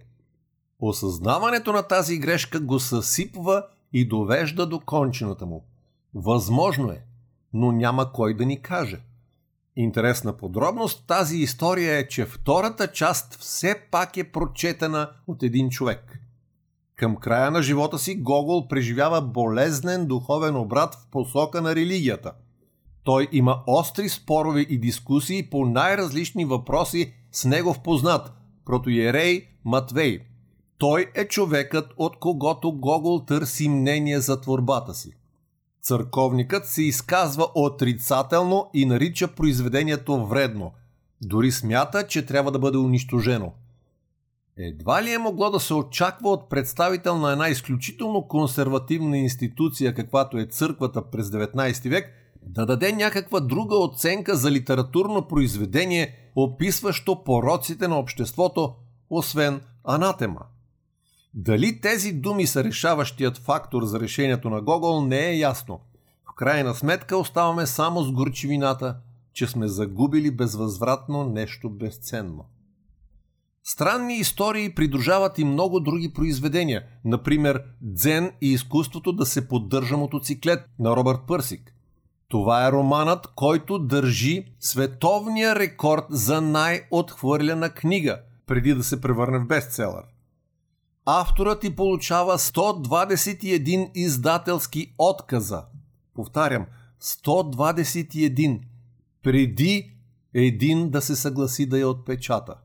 Осъзнаването 0.79 1.73
на 1.73 1.83
тази 1.83 2.17
грешка 2.17 2.59
го 2.59 2.79
съсипва 2.79 3.65
и 3.93 4.07
довежда 4.07 4.65
до 4.65 4.79
кончината 4.79 5.45
му. 5.45 5.65
Възможно 6.15 6.91
е, 6.91 7.03
но 7.53 7.71
няма 7.71 8.11
кой 8.11 8.33
да 8.33 8.45
ни 8.45 8.61
каже. 8.61 9.01
Интересна 9.81 10.37
подробност 10.37 11.07
тази 11.07 11.37
история 11.37 11.97
е, 11.97 12.07
че 12.07 12.25
втората 12.25 12.91
част 12.91 13.35
все 13.39 13.75
пак 13.91 14.17
е 14.17 14.31
прочетена 14.31 15.09
от 15.27 15.43
един 15.43 15.69
човек. 15.69 16.19
Към 16.95 17.15
края 17.15 17.51
на 17.51 17.61
живота 17.61 17.99
си 17.99 18.15
Гогол 18.15 18.67
преживява 18.67 19.21
болезнен 19.21 20.05
духовен 20.05 20.55
обрат 20.55 20.95
в 20.95 21.07
посока 21.11 21.61
на 21.61 21.75
религията. 21.75 22.31
Той 23.03 23.27
има 23.31 23.63
остри 23.67 24.09
спорове 24.09 24.61
и 24.61 24.79
дискусии 24.79 25.49
по 25.49 25.65
най-различни 25.65 26.45
въпроси 26.45 27.13
с 27.31 27.45
негов 27.45 27.79
познат, 27.79 28.31
протоиерей 28.65 29.47
Матвей. 29.65 30.19
Той 30.77 31.11
е 31.15 31.27
човекът, 31.27 31.93
от 31.97 32.19
когото 32.19 32.71
Гогол 32.71 33.25
търси 33.25 33.69
мнение 33.69 34.19
за 34.19 34.41
творбата 34.41 34.93
си. 34.93 35.18
Църковникът 35.81 36.65
се 36.65 36.83
изказва 36.83 37.47
отрицателно 37.55 38.69
и 38.73 38.85
нарича 38.85 39.27
произведението 39.27 40.25
вредно. 40.25 40.71
Дори 41.21 41.51
смята, 41.51 42.07
че 42.07 42.25
трябва 42.25 42.51
да 42.51 42.59
бъде 42.59 42.77
унищожено. 42.77 43.53
Едва 44.57 45.03
ли 45.03 45.13
е 45.13 45.17
могло 45.17 45.49
да 45.49 45.59
се 45.59 45.73
очаква 45.73 46.29
от 46.29 46.49
представител 46.49 47.17
на 47.17 47.31
една 47.31 47.49
изключително 47.49 48.27
консервативна 48.27 49.17
институция, 49.17 49.93
каквато 49.93 50.37
е 50.37 50.45
църквата 50.45 51.09
през 51.09 51.27
19 51.27 51.89
век, 51.89 52.13
да 52.43 52.65
даде 52.65 52.91
някаква 52.91 53.39
друга 53.39 53.75
оценка 53.75 54.35
за 54.35 54.51
литературно 54.51 55.27
произведение, 55.27 56.15
описващо 56.35 57.23
пороците 57.23 57.87
на 57.87 57.99
обществото, 57.99 58.73
освен 59.09 59.61
анатема. 59.83 60.39
Дали 61.41 61.81
тези 61.81 62.13
думи 62.13 62.47
са 62.47 62.63
решаващият 62.63 63.37
фактор 63.37 63.83
за 63.83 63.99
решението 63.99 64.49
на 64.49 64.61
Гогол 64.61 65.05
не 65.05 65.29
е 65.29 65.37
ясно. 65.37 65.79
В 66.31 66.35
крайна 66.35 66.75
сметка 66.75 67.17
оставаме 67.17 67.67
само 67.67 68.03
с 68.03 68.11
горчивината, 68.11 68.97
че 69.33 69.47
сме 69.47 69.67
загубили 69.67 70.31
безвъзвратно 70.31 71.23
нещо 71.23 71.69
безценно. 71.69 72.45
Странни 73.63 74.17
истории 74.17 74.75
придружават 74.75 75.39
и 75.39 75.43
много 75.43 75.79
други 75.79 76.13
произведения, 76.13 76.83
например 77.05 77.63
Дзен 77.81 78.31
и 78.41 78.51
изкуството 78.51 79.13
да 79.13 79.25
се 79.25 79.47
поддържа 79.47 79.97
мотоциклет 79.97 80.59
на 80.79 80.95
Робърт 80.95 81.19
Пърсик. 81.27 81.73
Това 82.27 82.67
е 82.67 82.71
романът, 82.71 83.27
който 83.35 83.79
държи 83.79 84.45
световния 84.59 85.55
рекорд 85.55 86.05
за 86.09 86.41
най-отхвърлена 86.41 87.69
книга, 87.69 88.19
преди 88.47 88.73
да 88.73 88.83
се 88.83 89.01
превърне 89.01 89.39
в 89.39 89.47
бестселър. 89.47 90.03
Авторът 91.05 91.61
ти 91.61 91.75
получава 91.75 92.37
121 92.37 93.91
издателски 93.95 94.95
отказа. 94.97 95.65
Повтарям, 96.13 96.65
121 97.01 98.61
преди 99.23 99.95
един 100.33 100.89
да 100.89 101.01
се 101.01 101.15
съгласи 101.15 101.65
да 101.65 101.79
я 101.79 101.89
отпечата. 101.89 102.55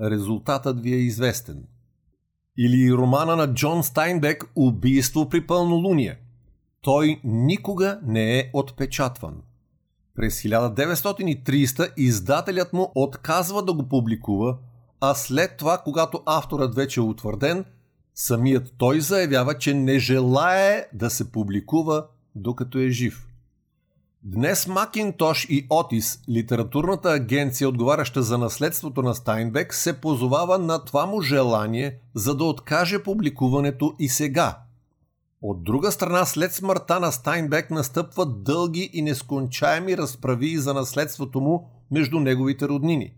Резултатът 0.00 0.80
ви 0.80 0.92
е 0.94 0.98
известен. 0.98 1.64
Или 2.58 2.92
романа 2.92 3.36
на 3.36 3.54
Джон 3.54 3.84
Стайнбек 3.84 4.52
Убийство 4.56 5.28
при 5.28 5.46
пълнолуние. 5.46 6.18
Той 6.80 7.20
никога 7.24 8.00
не 8.02 8.38
е 8.38 8.50
отпечатван. 8.52 9.42
През 10.14 10.42
1930 10.42 11.92
издателят 11.96 12.72
му 12.72 12.92
отказва 12.94 13.62
да 13.62 13.72
го 13.72 13.88
публикува, 13.88 14.58
а 15.10 15.14
след 15.14 15.56
това, 15.56 15.78
когато 15.78 16.22
авторът 16.26 16.74
вече 16.74 17.00
е 17.00 17.02
утвърден, 17.02 17.64
самият 18.14 18.74
той 18.78 19.00
заявява, 19.00 19.58
че 19.58 19.74
не 19.74 19.98
желае 19.98 20.86
да 20.92 21.10
се 21.10 21.32
публикува 21.32 22.06
докато 22.34 22.78
е 22.78 22.88
жив. 22.88 23.28
Днес 24.22 24.66
Макинтош 24.66 25.46
и 25.50 25.66
Отис, 25.70 26.18
литературната 26.28 27.10
агенция, 27.10 27.68
отговаряща 27.68 28.22
за 28.22 28.38
наследството 28.38 29.02
на 29.02 29.14
Стайнбек, 29.14 29.74
се 29.74 30.00
позовава 30.00 30.58
на 30.58 30.84
това 30.84 31.06
му 31.06 31.20
желание, 31.20 31.98
за 32.14 32.34
да 32.34 32.44
откаже 32.44 33.02
публикуването 33.02 33.94
и 33.98 34.08
сега. 34.08 34.58
От 35.42 35.64
друга 35.64 35.92
страна, 35.92 36.24
след 36.24 36.52
смъртта 36.52 37.00
на 37.00 37.12
Стайнбек 37.12 37.70
настъпват 37.70 38.42
дълги 38.42 38.90
и 38.92 39.02
нескончаеми 39.02 39.96
разправи 39.96 40.56
за 40.56 40.74
наследството 40.74 41.40
му 41.40 41.70
между 41.90 42.20
неговите 42.20 42.68
роднини. 42.68 43.14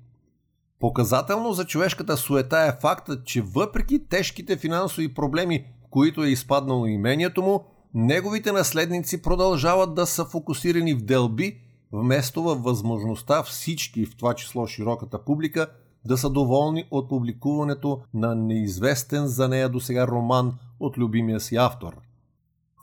Показателно 0.80 1.52
за 1.52 1.64
човешката 1.64 2.16
суета 2.16 2.58
е 2.58 2.80
фактът, 2.80 3.26
че 3.26 3.42
въпреки 3.42 4.08
тежките 4.08 4.56
финансови 4.56 5.14
проблеми, 5.14 5.64
в 5.84 5.90
които 5.90 6.24
е 6.24 6.28
изпаднало 6.28 6.86
имението 6.86 7.42
му, 7.42 7.64
неговите 7.94 8.52
наследници 8.52 9.22
продължават 9.22 9.94
да 9.94 10.06
са 10.06 10.24
фокусирани 10.24 10.94
в 10.94 11.04
делби, 11.04 11.60
вместо 11.92 12.42
във 12.42 12.62
възможността 12.62 13.42
всички, 13.42 14.06
в 14.06 14.16
това 14.16 14.34
число 14.34 14.66
широката 14.66 15.24
публика, 15.24 15.66
да 16.04 16.18
са 16.18 16.30
доволни 16.30 16.84
от 16.90 17.08
публикуването 17.08 18.00
на 18.14 18.34
неизвестен 18.34 19.26
за 19.26 19.48
нея 19.48 19.68
до 19.68 19.80
сега 19.80 20.06
роман 20.06 20.54
от 20.80 20.98
любимия 20.98 21.40
си 21.40 21.56
автор. 21.56 21.96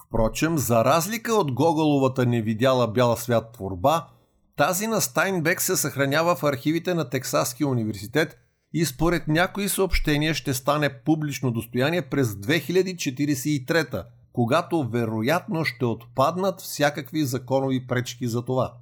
Впрочем, 0.08 0.58
за 0.58 0.86
разлика 0.86 1.34
от 1.34 1.52
Гоголовата 1.52 2.26
невидяла 2.26 2.88
бяла 2.88 3.18
свят 3.18 3.54
творба, 3.54 4.08
тази 4.56 4.88
на 4.88 5.02
Стайнбек 5.02 5.62
се 5.62 5.78
съхранява 5.78 6.36
в 6.36 6.44
архивите 6.44 6.94
на 6.94 7.10
Тексаския 7.10 7.68
университет 7.68 8.38
и 8.74 8.86
според 8.86 9.28
някои 9.28 9.70
съобщения 9.70 10.34
ще 10.34 10.54
стане 10.54 11.04
публично 11.04 11.52
достояние 11.52 12.02
през 12.02 12.28
2043 12.28 14.06
когато 14.34 14.90
вероятно 14.90 15.66
ще 15.66 15.86
отпаднат 15.86 16.62
всякакви 16.62 17.26
законови 17.26 17.88
пречки 17.88 18.28
за 18.28 18.46
това. 18.46 18.74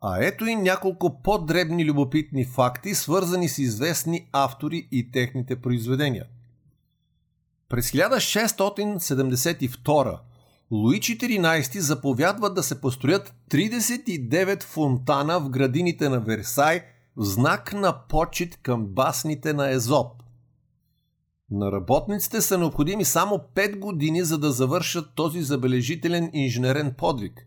А 0.00 0.24
ето 0.24 0.46
и 0.46 0.56
няколко 0.56 1.22
по-дребни 1.22 1.84
любопитни 1.84 2.44
факти, 2.44 2.94
свързани 2.94 3.48
с 3.48 3.58
известни 3.58 4.28
автори 4.32 4.88
и 4.92 5.10
техните 5.10 5.60
произведения. 5.60 6.24
През 7.68 7.90
1672 7.90 10.18
Луи 10.70 11.00
XIV 11.00 11.78
заповядва 11.78 12.54
да 12.54 12.62
се 12.62 12.80
построят 12.80 13.34
39 13.50 14.62
фонтана 14.62 15.40
в 15.40 15.50
градините 15.50 16.08
на 16.08 16.20
Версай 16.20 16.82
в 17.16 17.24
знак 17.24 17.72
на 17.72 18.06
почет 18.08 18.58
към 18.62 18.86
басните 18.86 19.52
на 19.52 19.70
Езоп. 19.70 20.22
На 21.50 21.72
работниците 21.72 22.40
са 22.40 22.58
необходими 22.58 23.04
само 23.04 23.40
5 23.54 23.78
години, 23.78 24.22
за 24.22 24.38
да 24.38 24.52
завършат 24.52 25.14
този 25.14 25.42
забележителен 25.42 26.30
инженерен 26.32 26.94
подвиг. 26.98 27.46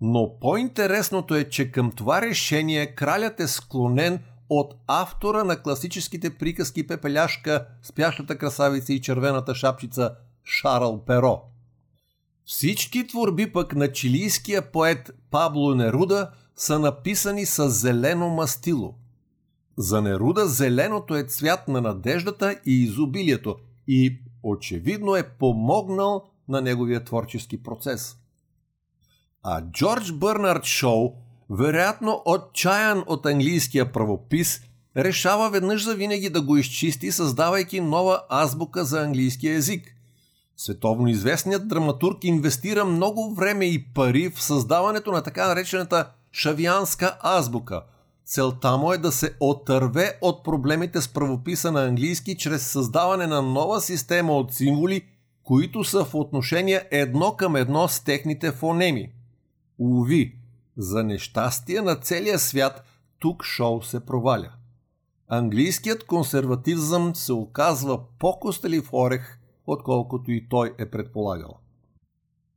Но 0.00 0.38
по-интересното 0.40 1.34
е, 1.34 1.48
че 1.48 1.72
към 1.72 1.92
това 1.92 2.22
решение 2.22 2.94
кралят 2.94 3.40
е 3.40 3.48
склонен 3.48 4.22
от 4.48 4.74
автора 4.86 5.44
на 5.44 5.62
класическите 5.62 6.30
приказки 6.38 6.86
Пепеляшка, 6.86 7.66
Спящата 7.82 8.38
красавица 8.38 8.92
и 8.92 9.00
Червената 9.00 9.54
шапчица 9.54 10.14
Шарл 10.44 11.04
Перо. 11.06 11.42
Всички 12.50 13.06
творби 13.06 13.52
пък 13.52 13.74
на 13.74 13.92
чилийския 13.92 14.72
поет 14.72 15.10
Пабло 15.30 15.74
Неруда 15.74 16.30
са 16.56 16.78
написани 16.78 17.46
с 17.46 17.70
зелено 17.70 18.28
мастило. 18.28 18.94
За 19.76 20.02
Неруда 20.02 20.46
зеленото 20.46 21.16
е 21.16 21.22
цвят 21.22 21.68
на 21.68 21.80
надеждата 21.80 22.60
и 22.66 22.82
изобилието 22.82 23.56
и 23.88 24.18
очевидно 24.42 25.16
е 25.16 25.28
помогнал 25.28 26.24
на 26.48 26.60
неговия 26.60 27.04
творчески 27.04 27.62
процес. 27.62 28.16
А 29.42 29.62
Джордж 29.70 30.12
Бърнард 30.12 30.64
Шоу, 30.64 31.12
вероятно 31.50 32.22
отчаян 32.24 33.04
от 33.06 33.26
английския 33.26 33.92
правопис, 33.92 34.60
решава 34.96 35.50
веднъж 35.50 35.84
за 35.84 35.94
винаги 35.94 36.30
да 36.30 36.42
го 36.42 36.56
изчисти, 36.56 37.12
създавайки 37.12 37.80
нова 37.80 38.22
азбука 38.28 38.84
за 38.84 39.02
английския 39.02 39.54
език. 39.54 39.96
Световно 40.62 41.08
известният 41.08 41.68
драматург 41.68 42.24
инвестира 42.24 42.84
много 42.84 43.34
време 43.34 43.64
и 43.64 43.84
пари 43.84 44.30
в 44.30 44.42
създаването 44.42 45.12
на 45.12 45.22
така 45.22 45.48
наречената 45.48 46.10
шавианска 46.32 47.18
азбука– 47.22 47.82
Целта 48.30 48.76
му 48.76 48.92
е 48.92 48.98
да 48.98 49.12
се 49.12 49.36
отърве 49.40 50.18
от 50.20 50.44
проблемите 50.44 51.00
с 51.00 51.08
правописа 51.08 51.72
на 51.72 51.84
английски 51.84 52.36
чрез 52.38 52.66
създаване 52.66 53.26
на 53.26 53.42
нова 53.42 53.80
система 53.80 54.32
от 54.32 54.54
символи, 54.54 55.06
които 55.42 55.84
са 55.84 56.04
в 56.04 56.14
отношение 56.14 56.88
едно 56.90 57.36
към 57.36 57.56
едно 57.56 57.88
с 57.88 58.00
техните 58.00 58.52
фонеми. 58.52 59.12
Уви, 59.78 60.36
за 60.76 61.02
нещастие 61.02 61.80
на 61.80 61.96
целия 61.96 62.38
свят 62.38 62.84
тук 63.18 63.44
шоу 63.44 63.82
се 63.82 64.00
проваля. 64.00 64.50
Английският 65.28 66.04
консерватизъм 66.06 67.14
се 67.14 67.32
оказва 67.32 68.00
по-костелив 68.18 68.88
орех, 68.92 69.39
отколкото 69.72 70.30
и 70.30 70.48
той 70.48 70.74
е 70.78 70.90
предполагал. 70.90 71.58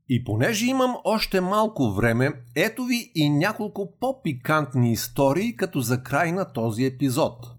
И 0.09 0.23
понеже 0.23 0.65
имам 0.65 0.95
още 1.03 1.41
малко 1.41 1.91
време, 1.91 2.31
ето 2.55 2.83
ви 2.83 3.11
и 3.15 3.29
няколко 3.29 3.91
по-пикантни 3.99 4.91
истории 4.91 5.55
като 5.55 5.79
за 5.79 6.03
край 6.03 6.31
на 6.31 6.53
този 6.53 6.85
епизод. 6.85 7.53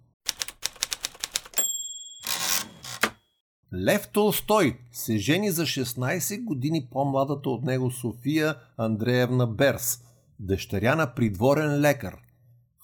Лев 3.74 4.08
Толстой 4.12 4.78
се 4.92 5.16
жени 5.16 5.50
за 5.50 5.62
16 5.62 6.44
години 6.44 6.88
по-младата 6.90 7.50
от 7.50 7.64
него 7.64 7.90
София 7.90 8.56
Андреевна 8.76 9.46
Берс, 9.46 9.98
дъщеря 10.40 10.94
на 10.94 11.14
придворен 11.14 11.80
лекар. 11.80 12.16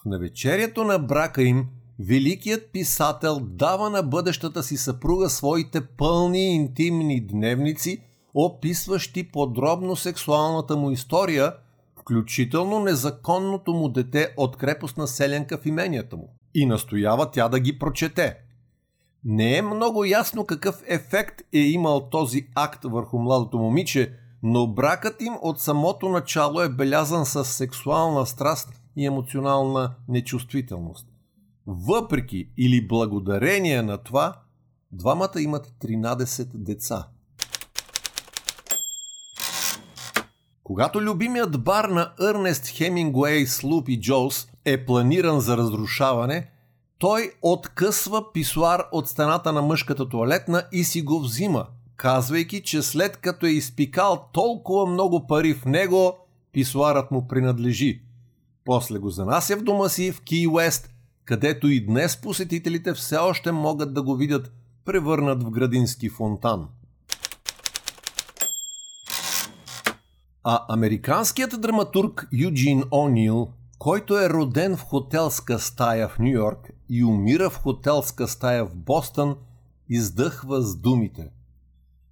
В 0.01 0.05
навечерието 0.05 0.83
на 0.83 0.99
брака 0.99 1.43
им 1.43 1.67
великият 1.99 2.71
писател 2.71 3.39
дава 3.39 3.89
на 3.89 4.03
бъдещата 4.03 4.63
си 4.63 4.77
съпруга 4.77 5.29
своите 5.29 5.81
пълни 5.81 6.55
интимни 6.55 7.27
дневници– 7.27 8.03
описващи 8.33 9.31
подробно 9.31 9.95
сексуалната 9.95 10.77
му 10.77 10.91
история, 10.91 11.53
включително 11.99 12.79
незаконното 12.79 13.73
му 13.73 13.89
дете 13.89 14.33
от 14.37 14.57
крепостна 14.57 15.07
селенка 15.07 15.57
в 15.57 15.65
именията 15.65 16.17
му. 16.17 16.29
И 16.53 16.65
настоява 16.65 17.31
тя 17.31 17.49
да 17.49 17.59
ги 17.59 17.79
прочете. 17.79 18.37
Не 19.23 19.57
е 19.57 19.61
много 19.61 20.05
ясно 20.05 20.45
какъв 20.45 20.83
ефект 20.87 21.41
е 21.53 21.59
имал 21.59 22.09
този 22.09 22.47
акт 22.55 22.83
върху 22.83 23.19
младото 23.19 23.57
момиче, 23.57 24.13
но 24.43 24.67
бракът 24.67 25.21
им 25.21 25.33
от 25.41 25.59
самото 25.59 26.09
начало 26.09 26.61
е 26.61 26.69
белязан 26.69 27.25
с 27.25 27.45
сексуална 27.45 28.25
страст 28.25 28.69
и 28.95 29.05
емоционална 29.05 29.93
нечувствителност. 30.07 31.07
Въпреки 31.67 32.49
или 32.57 32.87
благодарение 32.87 33.81
на 33.81 33.97
това, 33.97 34.41
двамата 34.91 35.41
имат 35.41 35.73
13 35.81 36.45
деца– 36.53 37.07
Когато 40.71 41.01
любимият 41.01 41.63
бар 41.63 41.85
на 41.85 42.11
Ернест 42.29 42.67
Хемингуей 42.67 43.45
Слуп 43.45 43.89
и 43.89 44.01
Джоус 44.01 44.47
е 44.65 44.85
планиран 44.85 45.39
за 45.39 45.57
разрушаване, 45.57 46.49
той 46.97 47.31
откъсва 47.41 48.31
писуар 48.33 48.83
от 48.91 49.09
стената 49.09 49.53
на 49.53 49.61
мъжката 49.61 50.09
туалетна 50.09 50.63
и 50.71 50.83
си 50.83 51.01
го 51.01 51.19
взима, 51.19 51.67
казвайки, 51.95 52.63
че 52.63 52.81
след 52.81 53.17
като 53.17 53.45
е 53.45 53.49
изпикал 53.49 54.25
толкова 54.33 54.85
много 54.85 55.27
пари 55.27 55.53
в 55.53 55.65
него, 55.65 56.17
писуарът 56.51 57.11
му 57.11 57.27
принадлежи. 57.27 58.01
После 58.65 58.99
го 58.99 59.09
занася 59.09 59.57
в 59.57 59.63
дома 59.63 59.89
си 59.89 60.11
в 60.11 60.21
Ки 60.21 60.47
Уест, 60.47 60.89
където 61.25 61.67
и 61.67 61.85
днес 61.85 62.21
посетителите 62.21 62.93
все 62.93 63.17
още 63.17 63.51
могат 63.51 63.93
да 63.93 64.01
го 64.03 64.15
видят 64.15 64.51
превърнат 64.85 65.43
в 65.43 65.49
градински 65.49 66.09
фонтан. 66.09 66.67
А 70.43 70.65
американският 70.69 71.61
драматург 71.61 72.27
Юджин 72.31 72.83
О'Нил, 72.83 73.47
който 73.79 74.19
е 74.19 74.29
роден 74.29 74.77
в 74.77 74.81
хотелска 74.81 75.59
стая 75.59 76.07
в 76.07 76.19
Нью 76.19 76.31
Йорк 76.31 76.69
и 76.89 77.03
умира 77.03 77.49
в 77.49 77.57
хотелска 77.57 78.27
стая 78.27 78.65
в 78.65 78.75
Бостън, 78.75 79.35
издъхва 79.89 80.61
с 80.61 80.75
думите. 80.75 81.29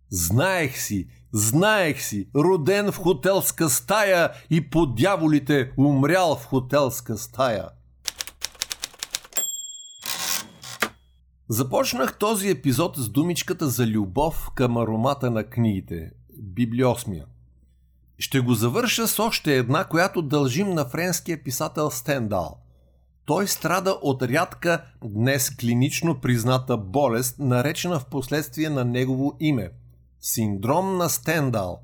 Знаех 0.10 0.78
си, 0.78 1.08
знаех 1.32 2.02
си, 2.02 2.30
роден 2.36 2.92
в 2.92 2.98
хотелска 2.98 3.70
стая 3.70 4.32
и 4.50 4.70
по 4.70 4.86
дяволите 4.86 5.72
умрял 5.78 6.36
в 6.36 6.46
хотелска 6.46 7.18
стая. 7.18 7.70
Започнах 11.52 12.18
този 12.18 12.50
епизод 12.50 12.98
с 12.98 13.10
думичката 13.10 13.70
за 13.70 13.88
любов 13.88 14.50
към 14.56 14.78
аромата 14.78 15.32
на 15.32 15.44
книгите– 15.44 16.12
Библиосмия. 16.38 17.26
Ще 18.20 18.40
го 18.40 18.54
завърша 18.54 19.08
с 19.08 19.20
още 19.20 19.56
една, 19.56 19.84
която 19.84 20.22
дължим 20.22 20.70
на 20.70 20.86
френския 20.86 21.44
писател 21.44 21.92
Стендал. 21.92 22.58
Той 23.26 23.48
страда 23.48 24.00
от 24.02 24.24
рядка, 24.24 24.86
днес 25.04 25.50
клинично 25.50 26.22
призната 26.22 26.78
болест, 26.78 27.40
наречена 27.40 28.00
в 28.00 28.06
последствие 28.06 28.70
на 28.70 28.86
негово 28.86 29.38
име– 29.40 29.72
синдром 30.20 30.98
на 30.98 31.10
Стендал. 31.10 31.82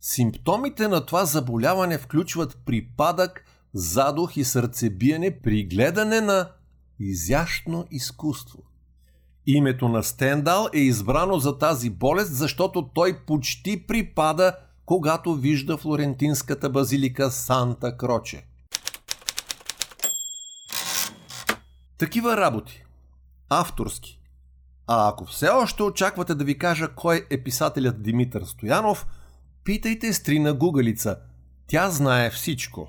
Симптомите 0.00 0.88
на 0.88 1.06
това 1.06 1.24
заболяване 1.24 1.98
включват 1.98 2.58
припадък, 2.66 3.44
задух 3.74 4.36
и 4.36 4.44
сърцебиене 4.44 5.40
при 5.40 5.64
гледане 5.64 6.20
на 6.20 6.50
изящно 6.98 7.86
изкуство. 7.90 8.62
Името 9.46 9.88
на 9.88 10.02
Стендал 10.02 10.68
е 10.74 10.78
избрано 10.78 11.38
за 11.38 11.58
тази 11.58 11.90
болест, 11.90 12.34
защото 12.34 12.88
той 12.94 13.18
почти 13.26 13.86
припада, 13.86 14.56
когато 14.86 15.34
вижда 15.34 15.76
флорентинската 15.76 16.70
базилика 16.70 17.30
Санта 17.30 17.96
Кроче. 17.96 18.46
Такива 21.98 22.36
работи. 22.36 22.84
Авторски. 23.48 24.20
А 24.86 25.08
ако 25.08 25.24
все 25.24 25.48
още 25.48 25.82
очаквате 25.82 26.34
да 26.34 26.44
ви 26.44 26.58
кажа 26.58 26.88
кой 26.88 27.26
е 27.30 27.42
писателят 27.42 28.02
Димитър 28.02 28.44
Стоянов, 28.44 29.06
питайте 29.64 30.12
Стрина 30.12 30.52
Гугалица. 30.52 31.16
Тя 31.66 31.90
знае 31.90 32.30
всичко. 32.30 32.88